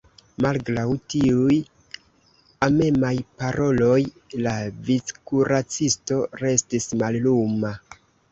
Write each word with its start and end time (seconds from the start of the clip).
Malgraŭ 0.43 0.85
tiuj 1.13 1.57
amemaj 2.67 3.11
paroloj, 3.43 3.99
la 4.47 4.55
vickuracisto 4.89 6.19
restis 6.45 6.89
malluma. 7.03 7.75